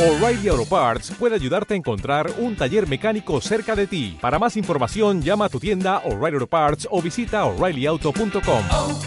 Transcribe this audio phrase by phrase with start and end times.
[0.00, 4.16] O'Reilly Auto Parts puede ayudarte a encontrar un taller mecánico cerca de ti.
[4.18, 8.64] Para más información, llama a tu tienda O'Reilly Auto Parts o visita oreillyauto.com.
[8.70, 8.98] oh,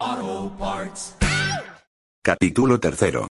[0.00, 1.16] oh, Parts.
[2.24, 3.28] Capítulo tercero.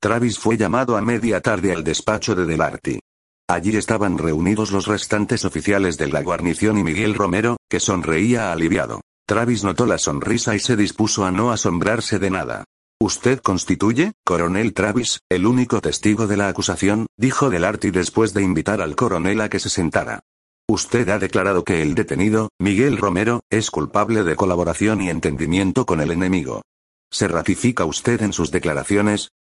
[0.00, 3.00] Travis fue llamado a media tarde al despacho de Delarty.
[3.48, 9.00] Allí estaban reunidos los restantes oficiales de la guarnición y Miguel Romero, que sonreía aliviado.
[9.26, 12.64] Travis notó la sonrisa y se dispuso a no asombrarse de nada.
[13.04, 17.08] ¿Usted constituye, coronel Travis, el único testigo de la acusación?
[17.16, 20.20] dijo Delarty después de invitar al coronel a que se sentara.
[20.68, 26.00] Usted ha declarado que el detenido, Miguel Romero, es culpable de colaboración y entendimiento con
[26.00, 26.62] el enemigo.
[27.10, 29.32] ¿Se ratifica usted en sus declaraciones?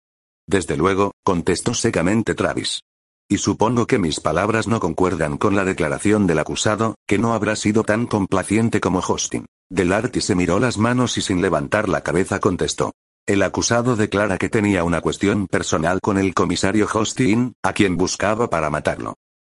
[0.46, 2.80] Desde luego, contestó secamente Travis.
[3.28, 7.56] Y supongo que mis palabras no concuerdan con la declaración del acusado, que no habrá
[7.56, 9.44] sido tan complaciente como Hostin.
[9.68, 12.92] Delarty se miró las manos y sin levantar la cabeza contestó.
[13.26, 18.50] El acusado declara que tenía una cuestión personal con el comisario Hostin, a quien buscaba
[18.50, 19.14] para matarlo.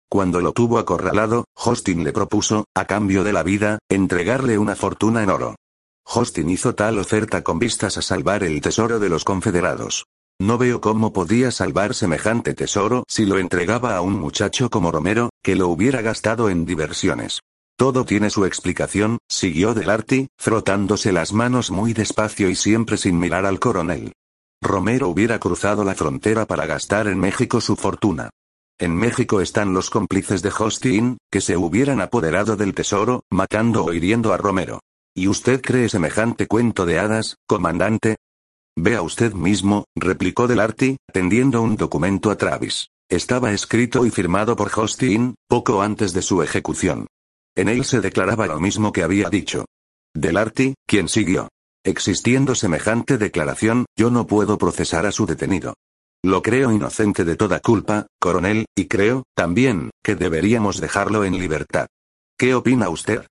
[0.10, 5.24] Cuando lo tuvo acorralado, Hostin le propuso, a cambio de la vida, entregarle una fortuna
[5.24, 5.56] en oro.
[6.06, 10.06] Hostin hizo tal oferta con vistas a salvar el tesoro de los confederados.
[10.40, 15.30] No veo cómo podía salvar semejante tesoro si lo entregaba a un muchacho como Romero,
[15.42, 17.40] que lo hubiera gastado en diversiones.
[17.78, 23.46] Todo tiene su explicación, siguió Delarty, frotándose las manos muy despacio y siempre sin mirar
[23.46, 24.14] al coronel.
[24.62, 28.30] Romero hubiera cruzado la frontera para gastar en México su fortuna.
[28.80, 33.94] En México están los cómplices de Hostin, que se hubieran apoderado del tesoro, matando o
[33.94, 34.80] hiriendo a Romero.
[35.14, 38.18] ¿Y usted cree semejante cuento de hadas, comandante?
[38.78, 42.88] Vea usted mismo, replicó Delarty, tendiendo un documento a Travis.
[43.10, 47.08] Estaba escrito y firmado por Hostin, poco antes de su ejecución.
[47.56, 49.66] En él se declaraba lo mismo que había dicho.
[50.14, 51.50] Delarty, quien siguió.
[51.84, 55.76] Existiendo semejante declaración, yo no puedo procesar a su detenido.
[56.24, 61.88] Lo creo inocente de toda culpa, coronel, y creo, también, que deberíamos dejarlo en libertad.
[62.38, 63.28] ¿Qué opina usted?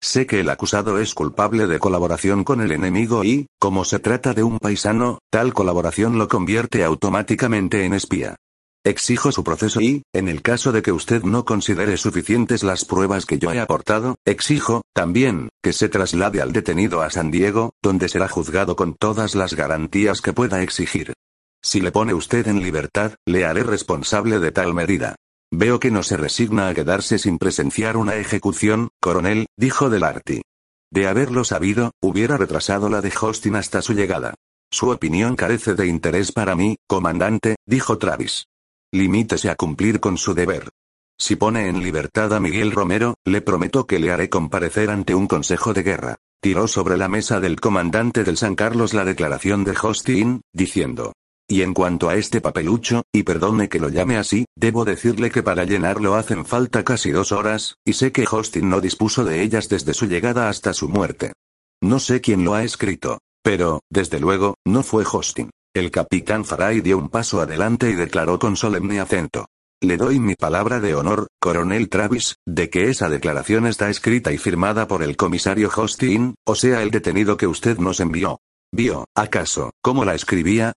[0.00, 4.32] Sé que el acusado es culpable de colaboración con el enemigo y, como se trata
[4.32, 8.36] de un paisano, tal colaboración lo convierte automáticamente en espía.
[8.84, 13.26] Exijo su proceso y, en el caso de que usted no considere suficientes las pruebas
[13.26, 18.08] que yo he aportado, exijo, también, que se traslade al detenido a San Diego, donde
[18.08, 21.14] será juzgado con todas las garantías que pueda exigir.
[21.60, 25.16] Si le pone usted en libertad, le haré responsable de tal medida.
[25.50, 30.42] Veo que no se resigna a quedarse sin presenciar una ejecución, coronel, dijo Delarty.
[30.90, 34.34] De haberlo sabido, hubiera retrasado la de Hostin hasta su llegada.
[34.70, 38.44] Su opinión carece de interés para mí, comandante, dijo Travis.
[38.92, 40.70] Limítese a cumplir con su deber.
[41.18, 45.26] Si pone en libertad a Miguel Romero, le prometo que le haré comparecer ante un
[45.26, 46.16] consejo de guerra.
[46.40, 51.12] Tiró sobre la mesa del comandante del San Carlos la declaración de Hostin, diciendo.
[51.46, 55.42] Y en cuanto a este papelucho, y perdone que lo llame así, debo decirle que
[55.42, 59.68] para llenarlo hacen falta casi dos horas, y sé que Hostin no dispuso de ellas
[59.68, 61.32] desde su llegada hasta su muerte.
[61.82, 65.50] No sé quién lo ha escrito, pero, desde luego, no fue Hostin.
[65.74, 69.46] El capitán Faray dio un paso adelante y declaró con solemne acento.
[69.80, 74.38] Le doy mi palabra de honor, coronel Travis, de que esa declaración está escrita y
[74.38, 78.40] firmada por el comisario Hostin, o sea el detenido que usted nos envió.
[78.72, 80.72] ¿Vio, acaso, cómo la escribía?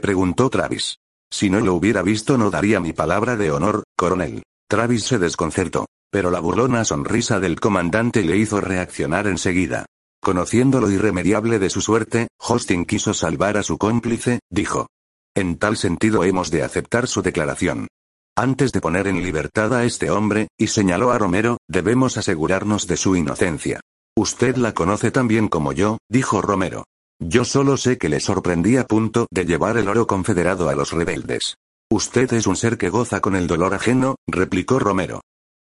[0.00, 0.96] Preguntó Travis.
[1.30, 4.42] Si no lo hubiera visto no daría mi palabra de honor, coronel.
[4.68, 9.86] Travis se desconcertó, pero la burlona sonrisa del comandante le hizo reaccionar enseguida.
[10.22, 14.88] Conociendo lo irremediable de su suerte, Hostin quiso salvar a su cómplice, dijo.
[15.34, 17.88] En tal sentido hemos de aceptar su declaración.
[18.36, 22.96] Antes de poner en libertad a este hombre, y señaló a Romero, debemos asegurarnos de
[22.96, 23.80] su inocencia.
[24.16, 26.84] Usted la conoce tan bien como yo, dijo Romero.
[27.18, 30.92] Yo solo sé que le sorprendí a punto de llevar el oro confederado a los
[30.92, 31.56] rebeldes.
[31.90, 35.22] Usted es un ser que goza con el dolor ajeno, replicó Romero.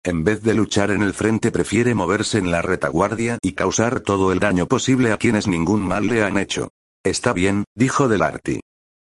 [0.06, 4.32] En vez de luchar en el frente prefiere moverse en la retaguardia y causar todo
[4.32, 6.68] el daño posible a quienes ningún mal le han hecho.
[7.02, 8.60] Está bien, dijo Delarty.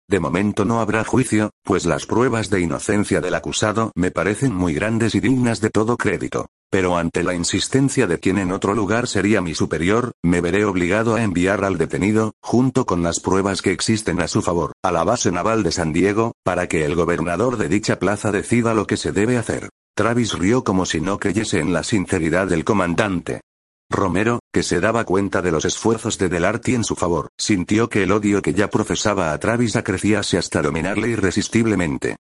[0.09, 4.75] De momento no habrá juicio, pues las pruebas de inocencia del acusado me parecen muy
[4.75, 6.47] grandes y dignas de todo crédito.
[6.71, 11.17] Pero ante la insistencia de quien en otro lugar sería mi superior, me veré obligado
[11.17, 15.03] a enviar al detenido, junto con las pruebas que existen a su favor, a la
[15.03, 18.97] base naval de San Diego, para que el gobernador de dicha plaza decida lo que
[18.97, 19.71] se debe hacer.
[19.95, 23.43] Travis rió como si no creyese en la sinceridad del comandante.
[23.91, 28.05] Romero, que se daba cuenta de los esfuerzos de Delarty en su favor, sintió que
[28.05, 32.17] el odio que ya profesaba a Travis acrecíase hasta dominarle irresistiblemente.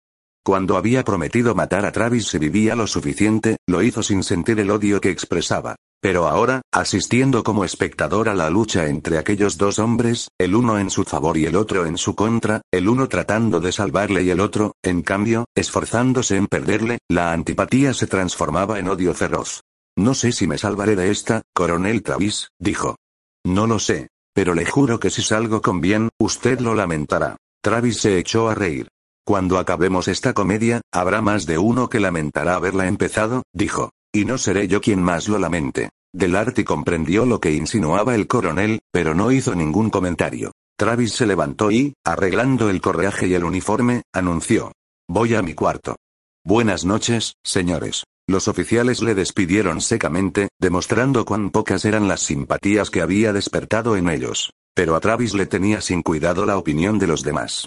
[0.44, 4.70] Cuando había prometido matar a Travis si vivía lo suficiente, lo hizo sin sentir el
[4.70, 5.76] odio que expresaba.
[6.02, 10.88] Pero ahora, asistiendo como espectador a la lucha entre aquellos dos hombres, el uno en
[10.88, 14.41] su favor y el otro en su contra, el uno tratando de salvarle y el
[14.41, 19.61] otro, en cambio, esforzándose en perderle, la antipatía se transformaba en odio feroz.
[19.97, 22.96] No sé si me salvaré de esta, coronel Travis, dijo.
[23.44, 24.08] No lo sé.
[24.32, 27.37] Pero le juro que si salgo con bien, usted lo lamentará.
[27.62, 28.88] Travis se echó a reír.
[29.26, 33.91] Cuando acabemos esta comedia, habrá más de uno que lamentará haberla empezado, dijo.
[34.12, 35.90] Y no seré yo quien más lo lamente.
[36.12, 40.52] Delarty comprendió lo que insinuaba el coronel, pero no hizo ningún comentario.
[40.76, 44.72] Travis se levantó y, arreglando el correaje y el uniforme, anunció.
[45.08, 45.96] Voy a mi cuarto.
[46.44, 48.04] Buenas noches, señores.
[48.26, 54.08] Los oficiales le despidieron secamente, demostrando cuán pocas eran las simpatías que había despertado en
[54.08, 54.50] ellos.
[54.74, 57.66] Pero a Travis le tenía sin cuidado la opinión de los demás.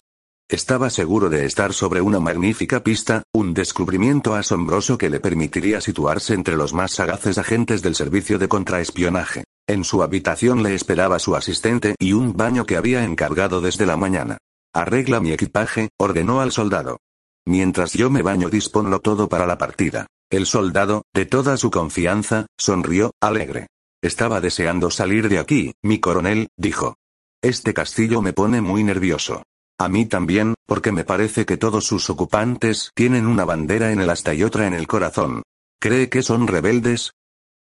[0.49, 6.33] Estaba seguro de estar sobre una magnífica pista, un descubrimiento asombroso que le permitiría situarse
[6.33, 9.45] entre los más sagaces agentes del servicio de contraespionaje.
[9.67, 13.95] En su habitación le esperaba su asistente y un baño que había encargado desde la
[13.95, 14.37] mañana.
[14.73, 16.97] Arregla mi equipaje, ordenó al soldado.
[17.45, 20.07] Mientras yo me baño disponlo todo para la partida.
[20.29, 23.67] El soldado, de toda su confianza, sonrió, alegre.
[24.01, 26.95] Estaba deseando salir de aquí, mi coronel, dijo.
[27.41, 29.43] Este castillo me pone muy nervioso.
[29.79, 34.09] A mí también, porque me parece que todos sus ocupantes tienen una bandera en el
[34.09, 35.43] asta y otra en el corazón.
[35.79, 37.11] ¿Cree que son rebeldes?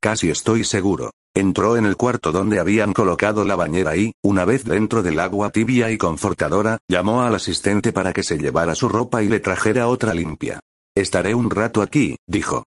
[0.01, 1.11] Casi estoy seguro.
[1.35, 5.51] Entró en el cuarto donde habían colocado la bañera y, una vez dentro del agua
[5.51, 9.87] tibia y confortadora, llamó al asistente para que se llevara su ropa y le trajera
[9.87, 10.61] otra limpia.
[10.97, 12.65] Estaré un rato aquí, dijo.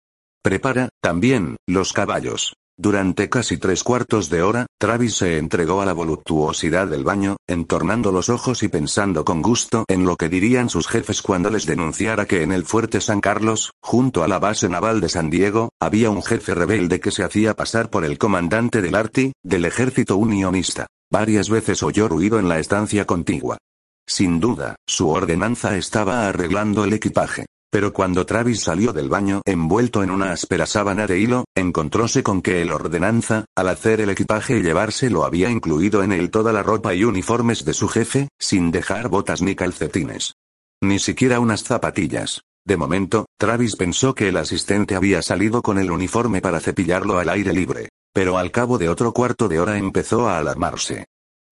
[0.42, 2.54] Prepara, también, los caballos.
[2.80, 8.12] Durante casi tres cuartos de hora, Travis se entregó a la voluptuosidad del baño, entornando
[8.12, 12.26] los ojos y pensando con gusto en lo que dirían sus jefes cuando les denunciara
[12.26, 16.10] que en el fuerte San Carlos, junto a la base naval de San Diego, había
[16.10, 20.86] un jefe rebelde que se hacía pasar por el comandante del Arti, del ejército unionista.
[21.10, 23.58] Varias veces oyó ruido en la estancia contigua.
[24.06, 27.46] Sin duda, su ordenanza estaba arreglando el equipaje.
[27.70, 32.40] Pero cuando Travis salió del baño envuelto en una áspera sábana de hilo, encontróse con
[32.40, 36.62] que el ordenanza, al hacer el equipaje y llevárselo había incluido en él toda la
[36.62, 40.34] ropa y uniformes de su jefe, sin dejar botas ni calcetines.
[40.80, 42.42] Ni siquiera unas zapatillas.
[42.64, 47.28] De momento, Travis pensó que el asistente había salido con el uniforme para cepillarlo al
[47.28, 47.88] aire libre.
[48.14, 51.04] Pero al cabo de otro cuarto de hora empezó a alarmarse.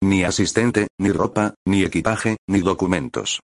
[0.03, 3.41] Ni asistente, ni ropa, ni equipaje, ni documentos.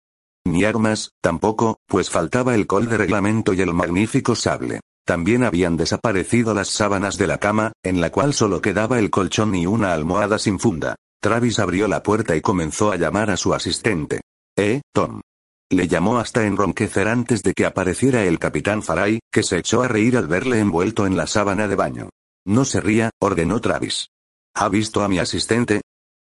[0.52, 4.80] Ni armas, tampoco, pues faltaba el col de reglamento y el magnífico sable.
[5.06, 9.54] También habían desaparecido las sábanas de la cama, en la cual solo quedaba el colchón
[9.54, 10.96] y una almohada sin funda.
[11.22, 14.20] Travis abrió la puerta y comenzó a llamar a su asistente.
[14.54, 15.22] Eh, Tom.
[15.70, 19.88] Le llamó hasta enronquecer antes de que apareciera el capitán Faray, que se echó a
[19.88, 22.10] reír al verle envuelto en la sábana de baño.
[22.44, 24.08] No se ría, ordenó Travis.
[24.54, 25.80] ¿Ha visto a mi asistente?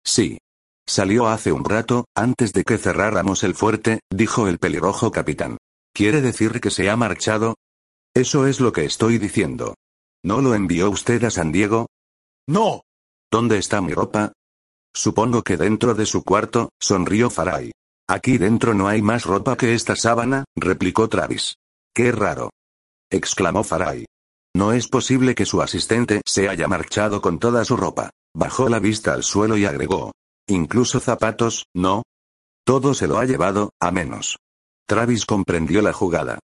[0.05, 0.39] Sí.
[0.87, 5.57] Salió hace un rato, antes de que cerráramos el fuerte, dijo el pelirrojo capitán.
[5.95, 7.57] ¿Quiere decir que se ha marchado?
[8.15, 9.75] Eso es lo que estoy diciendo.
[10.23, 11.87] ¿No lo envió usted a San Diego?
[12.47, 12.83] No.
[13.31, 14.33] ¿Dónde está mi ropa?
[14.95, 17.73] Supongo que dentro de su cuarto, sonrió Faray.
[18.09, 21.57] Aquí dentro no hay más ropa que esta sábana, replicó Travis.
[21.95, 22.51] Qué raro.
[23.11, 24.05] exclamó Faray.
[24.55, 28.11] No es posible que su asistente se haya marchado con toda su ropa.
[28.37, 30.13] Bajó la vista al suelo y agregó.
[30.47, 32.03] Incluso zapatos, ¿no?
[32.65, 34.39] Todo se lo ha llevado, a menos.
[34.87, 36.39] Travis comprendió la jugada.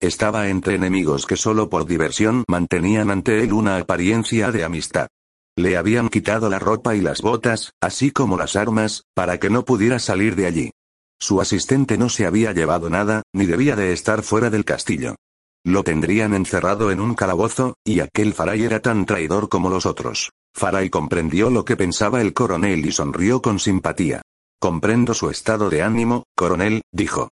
[0.00, 5.08] Estaba entre enemigos que solo por diversión mantenían ante él una apariencia de amistad.
[5.56, 9.64] Le habían quitado la ropa y las botas, así como las armas, para que no
[9.64, 10.70] pudiera salir de allí.
[11.18, 15.16] Su asistente no se había llevado nada, ni debía de estar fuera del castillo.
[15.64, 20.30] Lo tendrían encerrado en un calabozo, y aquel Faray era tan traidor como los otros.
[20.56, 24.22] Faray comprendió lo que pensaba el coronel y sonrió con simpatía.
[24.58, 27.28] Comprendo su estado de ánimo, coronel, dijo.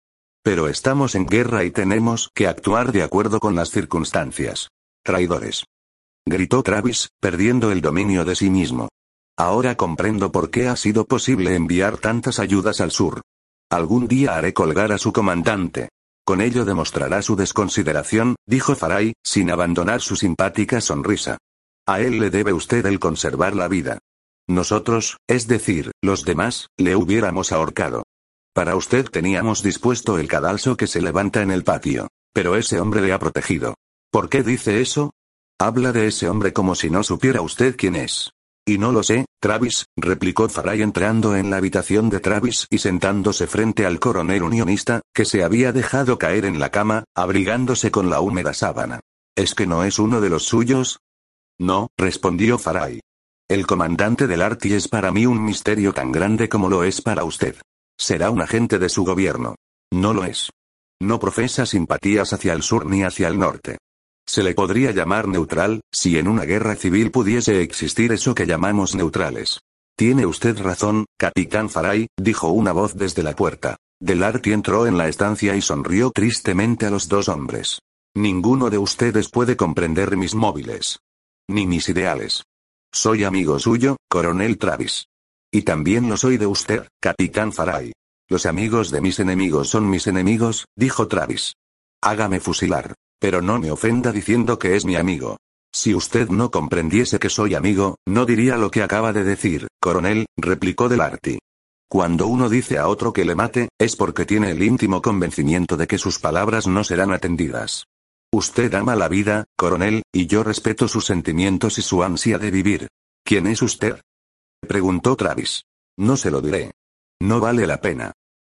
[0.44, 4.70] Pero estamos en guerra y tenemos que actuar de acuerdo con las circunstancias.
[5.04, 5.66] Traidores.
[6.26, 8.90] Gritó Travis, perdiendo el dominio de sí mismo.
[9.38, 13.22] Ahora comprendo por qué ha sido posible enviar tantas ayudas al sur.
[13.70, 15.90] Algún día haré colgar a su comandante.
[16.26, 21.38] Con ello demostrará su desconsideración, dijo Faray, sin abandonar su simpática sonrisa.
[21.88, 24.00] A él le debe usted el conservar la vida.
[24.48, 28.04] Nosotros, es decir, los demás, le hubiéramos ahorcado.
[28.54, 32.08] Para usted teníamos dispuesto el cadalso que se levanta en el patio.
[32.34, 33.76] Pero ese hombre le ha protegido.
[34.12, 35.12] ¿Por qué dice eso?
[35.60, 38.32] Habla de ese hombre como si no supiera usted quién es.
[38.66, 43.48] Y no lo sé, Travis, replicó Faray entrando en la habitación de Travis y sentándose
[43.48, 48.22] frente al coronel unionista, que se había dejado caer en la cama, abrigándose con la
[48.22, 49.00] húmeda sábana.
[49.36, 51.00] ¿Es que no es uno de los suyos?
[51.62, 53.02] No, respondió Farai.
[53.48, 57.24] El comandante del Arti es para mí un misterio tan grande como lo es para
[57.24, 57.56] usted.
[58.00, 59.54] Será un agente de su gobierno.
[59.94, 60.50] No lo es.
[61.00, 63.78] No profesa simpatías hacia el sur ni hacia el norte.
[64.28, 68.96] Se le podría llamar neutral, si en una guerra civil pudiese existir eso que llamamos
[68.96, 69.60] neutrales.
[69.96, 73.78] Tiene usted razón, capitán Faray, dijo una voz desde la puerta.
[74.00, 77.82] Delarty entró en la estancia y sonrió tristemente a los dos hombres.
[78.16, 80.98] Ninguno de ustedes puede comprender mis móviles.
[81.52, 82.44] Ni mis ideales.
[82.94, 85.08] Soy amigo suyo, coronel Travis.
[85.52, 87.92] Y también lo soy de usted, capitán Faray.
[88.30, 91.56] Los amigos de mis enemigos son mis enemigos, dijo Travis.
[92.02, 92.94] Hágame fusilar.
[93.20, 95.36] Pero no me ofenda diciendo que es mi amigo.
[95.74, 100.28] Si usted no comprendiese que soy amigo, no diría lo que acaba de decir, coronel,
[100.38, 101.38] replicó Delarty.
[101.90, 105.88] Cuando uno dice a otro que le mate, es porque tiene el íntimo convencimiento de
[105.88, 107.84] que sus palabras no serán atendidas.
[108.34, 112.88] Usted ama la vida, coronel, y yo respeto sus sentimientos y su ansia de vivir.
[113.26, 114.00] ¿Quién es usted?
[114.62, 115.64] preguntó Travis.
[115.98, 116.72] No se lo diré.
[117.20, 118.14] No vale la pena.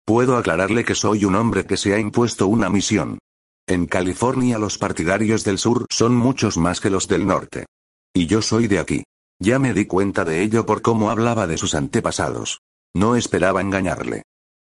[0.07, 3.19] Puedo aclararle que soy un hombre que se ha impuesto una misión.
[3.67, 7.67] En California los partidarios del sur son muchos más que los del norte.
[8.15, 9.05] Y yo soy de aquí.
[9.41, 12.61] Ya me di cuenta de ello por cómo hablaba de sus antepasados.
[12.95, 14.23] No esperaba engañarle.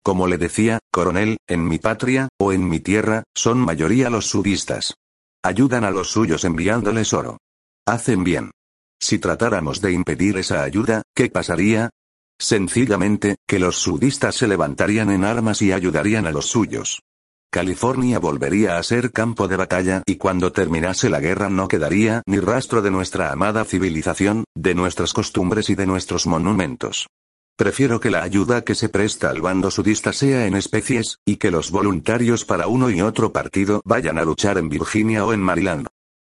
[0.04, 4.94] Como le decía, coronel, en mi patria, o en mi tierra, son mayoría los sudistas.
[5.42, 7.38] Ayudan a los suyos enviándoles oro.
[7.86, 8.50] Hacen bien.
[9.00, 11.88] Si tratáramos de impedir esa ayuda, ¿qué pasaría?
[12.38, 17.00] Sencillamente, que los sudistas se levantarían en armas y ayudarían a los suyos.
[17.50, 22.40] California volvería a ser campo de batalla y cuando terminase la guerra no quedaría ni
[22.40, 27.06] rastro de nuestra amada civilización, de nuestras costumbres y de nuestros monumentos.
[27.56, 31.52] Prefiero que la ayuda que se presta al bando sudista sea en especies, y que
[31.52, 35.86] los voluntarios para uno y otro partido vayan a luchar en Virginia o en Maryland.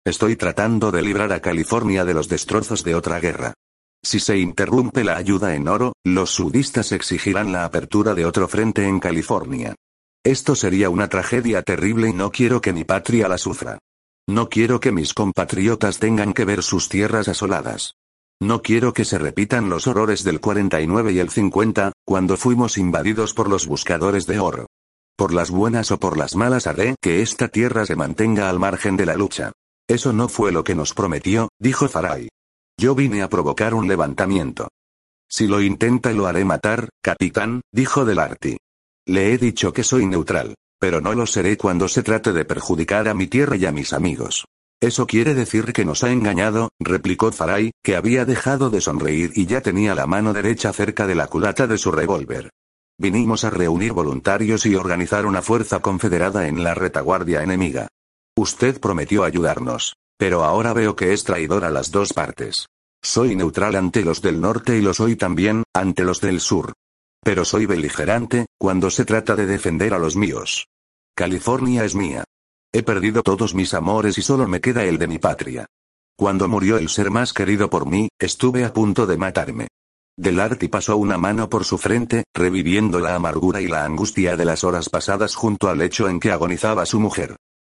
[0.05, 3.53] Estoy tratando de librar a California de los destrozos de otra guerra.
[4.03, 8.85] Si se interrumpe la ayuda en oro, los sudistas exigirán la apertura de otro frente
[8.85, 9.75] en California.
[10.25, 13.79] Esto sería una tragedia terrible y no quiero que mi patria la sufra.
[14.27, 17.95] No quiero que mis compatriotas tengan que ver sus tierras asoladas.
[18.43, 23.33] No quiero que se repitan los horrores del 49 y el 50, cuando fuimos invadidos
[23.33, 24.67] por los buscadores de oro.
[25.15, 28.97] Por las buenas o por las malas haré que esta tierra se mantenga al margen
[28.97, 29.53] de la lucha.
[29.87, 32.27] Eso no fue lo que nos prometió, dijo Farai.
[32.77, 34.67] Yo vine a provocar un levantamiento.
[35.29, 38.57] Si lo intenta lo haré matar, capitán, dijo Delarty.
[39.05, 43.07] Le he dicho que soy neutral, pero no lo seré cuando se trate de perjudicar
[43.07, 44.43] a mi tierra y a mis amigos.
[44.83, 49.45] Eso quiere decir que nos ha engañado, replicó Farai, que había dejado de sonreír y
[49.45, 52.49] ya tenía la mano derecha cerca de la culata de su revólver.
[52.99, 57.87] Vinimos a reunir voluntarios y organizar una fuerza confederada en la retaguardia enemiga.
[58.35, 62.67] Usted prometió ayudarnos, pero ahora veo que es traidor a las dos partes.
[63.01, 66.73] Soy neutral ante los del norte y lo soy también, ante los del sur.
[67.23, 70.67] Pero soy beligerante, cuando se trata de defender a los míos.
[71.15, 72.25] California es mía.
[72.75, 75.67] He perdido todos mis amores y solo me queda el de mi patria.
[76.17, 79.67] Cuando murió el ser más querido por mí, estuve a punto de matarme.
[80.17, 84.63] Delarty pasó una mano por su frente, reviviendo la amargura y la angustia de las
[84.63, 87.35] horas pasadas junto al lecho en que agonizaba su mujer.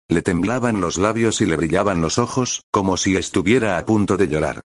[0.09, 4.27] Le temblaban los labios y le brillaban los ojos, como si estuviera a punto de
[4.27, 4.61] llorar.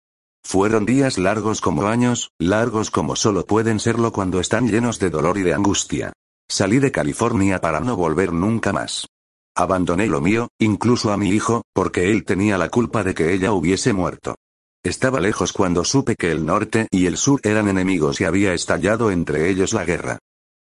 [0.45, 5.39] Fueron días largos como años, largos como solo pueden serlo cuando están llenos de dolor
[5.39, 6.13] y de angustia.
[6.49, 9.10] Salí de California para no volver nunca más.
[9.55, 13.53] Abandoné lo mío, incluso a mi hijo, porque él tenía la culpa de que ella
[13.53, 14.37] hubiese muerto.
[14.83, 19.11] Estaba lejos cuando supe que el norte y el sur eran enemigos y había estallado
[19.11, 20.19] entre ellos la guerra.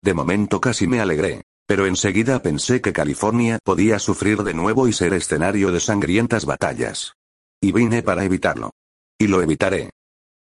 [0.03, 4.93] De momento casi me alegré, pero enseguida pensé que California podía sufrir de nuevo y
[4.93, 7.14] ser escenario de sangrientas batallas.
[7.61, 8.71] Y vine para evitarlo.
[9.19, 9.91] Y lo evitaré.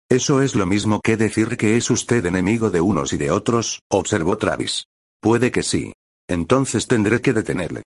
[0.09, 3.81] Eso es lo mismo que decir que es usted enemigo de unos y de otros,
[3.89, 4.85] observó Travis.
[5.19, 5.93] Puede que sí.
[6.27, 7.83] Entonces tendré que detenerle.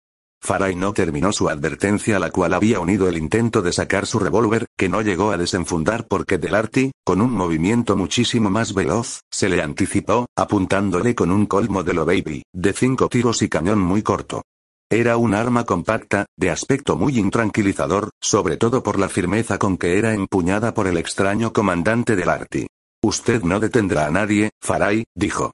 [0.45, 4.19] Faray no terminó su advertencia a la cual había unido el intento de sacar su
[4.19, 9.49] revólver, que no llegó a desenfundar porque Delarty, con un movimiento muchísimo más veloz, se
[9.49, 14.43] le anticipó, apuntándole con un Colt modelo Baby, de cinco tiros y cañón muy corto.
[14.91, 19.97] Era un arma compacta, de aspecto muy intranquilizador, sobre todo por la firmeza con que
[19.97, 22.67] era empuñada por el extraño comandante del Arti.
[23.01, 25.53] Usted no detendrá a nadie, Faray, dijo.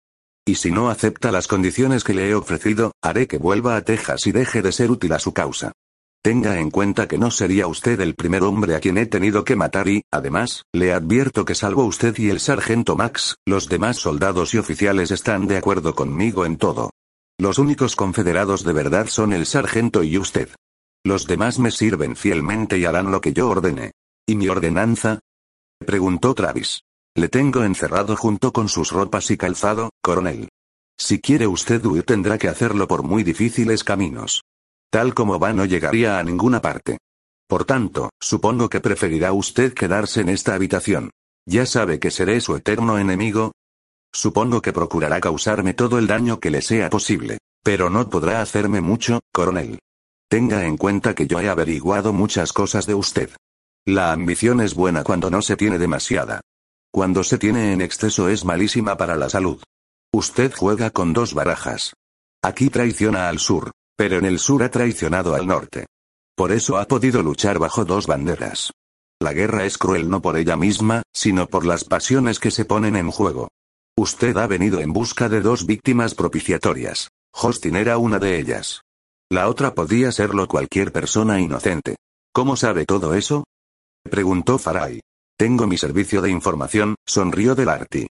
[0.49, 4.27] Y si no acepta las condiciones que le he ofrecido, haré que vuelva a Texas
[4.27, 5.73] y deje de ser útil a su causa.
[6.23, 9.57] Tenga en cuenta que no sería usted el primer hombre a quien he tenido que
[9.57, 14.55] matar y, además, le advierto que salvo usted y el sargento Max, los demás soldados
[14.55, 16.93] y oficiales están de acuerdo conmigo en todo.
[17.39, 20.49] Los únicos confederados de verdad son el sargento y usted.
[21.05, 23.93] Los demás me sirven fielmente y harán lo que yo ordene.
[24.27, 25.21] ¿Y mi ordenanza?
[25.85, 26.81] Preguntó Travis.
[27.15, 30.49] Le tengo encerrado junto con sus ropas y calzado, coronel.
[30.97, 34.43] Si quiere usted huir tendrá que hacerlo por muy difíciles caminos.
[34.91, 36.99] Tal como va no llegaría a ninguna parte.
[37.47, 41.11] Por tanto, supongo que preferirá usted quedarse en esta habitación.
[41.47, 43.53] Ya sabe que seré su eterno enemigo.
[44.13, 47.39] Supongo que procurará causarme todo el daño que le sea posible.
[47.63, 49.79] Pero no podrá hacerme mucho, coronel.
[50.29, 53.31] Tenga en cuenta que yo he averiguado muchas cosas de usted.
[53.87, 56.43] La ambición es buena cuando no se tiene demasiada.
[56.93, 59.63] Cuando se tiene en exceso es malísima para la salud.
[60.13, 61.95] Usted juega con dos barajas.
[62.43, 65.87] Aquí traiciona al sur, pero en el sur ha traicionado al norte.
[66.37, 68.73] Por eso ha podido luchar bajo dos banderas.
[69.21, 72.97] La guerra es cruel no por ella misma, sino por las pasiones que se ponen
[72.97, 73.49] en juego.
[73.97, 77.11] Usted ha venido en busca de dos víctimas propiciatorias.
[77.33, 78.83] Hostin era una de ellas.
[79.31, 81.97] La otra podía serlo cualquier persona inocente.
[82.33, 83.45] ¿Cómo sabe todo eso?
[84.05, 85.01] Preguntó Farai.
[85.39, 88.09] Tengo mi servicio de información, sonrió Delarty.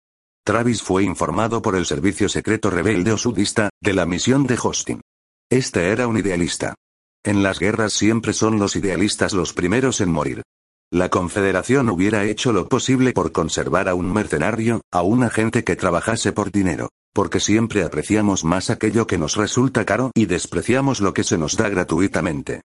[0.45, 5.01] Travis fue informado por el servicio secreto rebelde o sudista, de la misión de Hostin.
[5.49, 6.75] Este era un idealista.
[7.23, 10.43] En las guerras siempre son los idealistas los primeros en morir.
[10.91, 15.75] La Confederación hubiera hecho lo posible por conservar a un mercenario, a un agente que
[15.75, 21.15] trabajase por dinero, porque siempre apreciamos más aquello que nos resulta caro y despreciamos lo
[21.15, 22.61] que se nos da gratuitamente.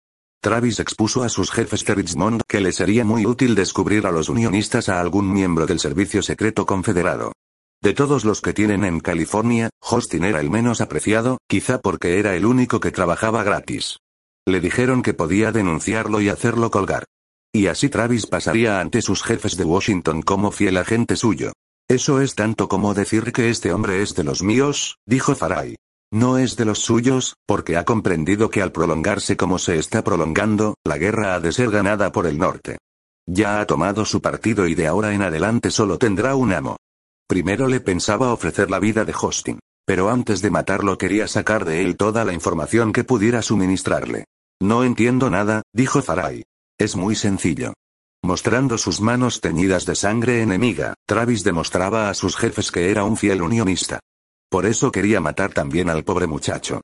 [0.41, 4.29] Travis expuso a sus jefes de Richmond que le sería muy útil descubrir a los
[4.29, 7.31] unionistas a algún miembro del Servicio Secreto Confederado.
[7.81, 12.35] De todos los que tienen en California, Hostin era el menos apreciado, quizá porque era
[12.35, 13.99] el único que trabajaba gratis.
[14.47, 17.05] Le dijeron que podía denunciarlo y hacerlo colgar.
[17.53, 21.53] Y así Travis pasaría ante sus jefes de Washington como fiel agente suyo.
[21.87, 25.75] Eso es tanto como decir que este hombre es de los míos, dijo Farai.
[26.11, 30.75] No es de los suyos, porque ha comprendido que al prolongarse como se está prolongando,
[30.85, 32.77] la guerra ha de ser ganada por el norte.
[33.27, 36.77] Ya ha tomado su partido y de ahora en adelante solo tendrá un amo.
[37.27, 39.59] Primero le pensaba ofrecer la vida de Hostin.
[39.85, 44.25] Pero antes de matarlo quería sacar de él toda la información que pudiera suministrarle.
[44.61, 46.43] No entiendo nada, dijo Farai.
[46.79, 47.73] Es muy sencillo.
[48.23, 53.17] Mostrando sus manos teñidas de sangre enemiga, Travis demostraba a sus jefes que era un
[53.17, 53.99] fiel unionista.
[54.55, 56.79] Por eso quería matar también al pobre muchacho.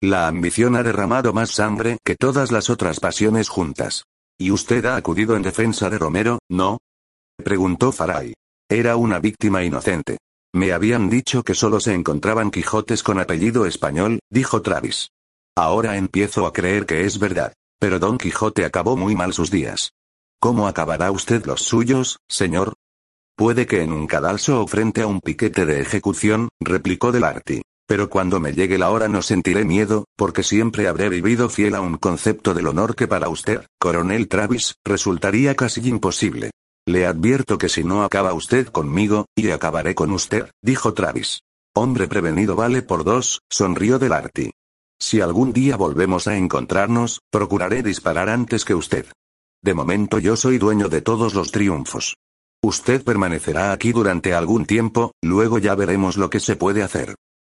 [0.00, 4.04] La ambición ha derramado más sangre que todas las otras pasiones juntas.
[4.38, 6.78] ¿Y usted ha acudido en defensa de Romero, no?
[7.36, 8.32] preguntó Farai.
[8.70, 10.18] Era una víctima inocente.
[10.54, 15.08] Me habían dicho que solo se encontraban Quijotes con apellido español, dijo Travis.
[15.56, 17.52] Ahora empiezo a creer que es verdad.
[17.80, 19.90] Pero Don Quijote acabó muy mal sus días.
[20.38, 22.74] ¿Cómo acabará usted los suyos, señor?
[23.36, 27.60] Puede que en un cadalso o frente a un piquete de ejecución, replicó Delarty.
[27.86, 31.82] Pero cuando me llegue la hora no sentiré miedo, porque siempre habré vivido fiel a
[31.82, 36.50] un concepto del honor que para usted, coronel Travis, resultaría casi imposible.
[36.86, 41.42] Le advierto que si no acaba usted conmigo, y acabaré con usted, dijo Travis.
[41.74, 44.50] Hombre prevenido vale por dos, sonrió Delarty.
[44.98, 49.04] Si algún día volvemos a encontrarnos, procuraré disparar antes que usted.
[49.62, 52.16] De momento yo soy dueño de todos los triunfos.
[52.62, 57.14] Usted permanecerá aquí durante algún tiempo, luego ya veremos lo que se puede hacer.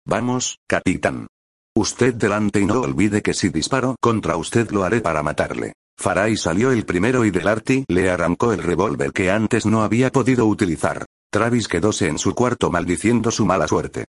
[0.05, 1.27] Vamos, capitán.
[1.75, 5.73] Usted delante y no olvide que si disparo contra usted lo haré para matarle.
[5.97, 10.45] Faray salió el primero y Delarty le arrancó el revólver que antes no había podido
[10.45, 11.05] utilizar.
[11.31, 14.05] Travis quedóse en su cuarto maldiciendo su mala suerte.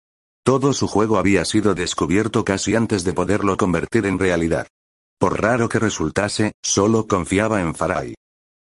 [0.44, 4.68] Todo su juego había sido descubierto casi antes de poderlo convertir en realidad.
[5.18, 8.14] Por raro que resultase, solo confiaba en Faray.